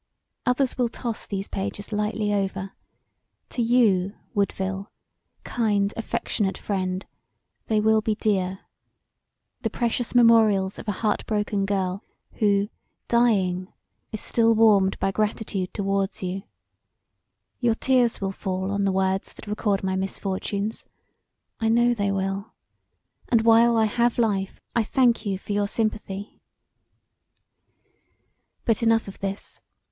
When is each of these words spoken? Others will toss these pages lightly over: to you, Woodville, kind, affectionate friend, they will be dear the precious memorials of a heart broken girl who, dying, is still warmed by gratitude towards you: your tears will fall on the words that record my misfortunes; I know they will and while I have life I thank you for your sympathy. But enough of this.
Others 0.47 0.79
will 0.79 0.89
toss 0.89 1.27
these 1.27 1.47
pages 1.47 1.91
lightly 1.91 2.33
over: 2.33 2.71
to 3.49 3.61
you, 3.61 4.15
Woodville, 4.33 4.91
kind, 5.43 5.93
affectionate 5.95 6.57
friend, 6.57 7.05
they 7.67 7.79
will 7.79 8.01
be 8.01 8.15
dear 8.15 8.61
the 9.61 9.69
precious 9.69 10.15
memorials 10.15 10.79
of 10.79 10.87
a 10.87 10.91
heart 11.03 11.23
broken 11.27 11.67
girl 11.67 12.03
who, 12.39 12.69
dying, 13.09 13.71
is 14.11 14.19
still 14.21 14.55
warmed 14.55 14.97
by 14.97 15.11
gratitude 15.11 15.71
towards 15.71 16.23
you: 16.23 16.41
your 17.59 17.75
tears 17.75 18.19
will 18.19 18.31
fall 18.31 18.71
on 18.71 18.85
the 18.85 18.91
words 18.91 19.31
that 19.33 19.45
record 19.45 19.83
my 19.83 19.95
misfortunes; 19.95 20.83
I 21.59 21.69
know 21.69 21.93
they 21.93 22.11
will 22.11 22.55
and 23.29 23.43
while 23.43 23.77
I 23.77 23.85
have 23.85 24.17
life 24.17 24.59
I 24.75 24.81
thank 24.83 25.27
you 25.27 25.37
for 25.37 25.51
your 25.53 25.67
sympathy. 25.67 26.41
But 28.65 28.81
enough 28.81 29.07
of 29.07 29.19
this. 29.19 29.61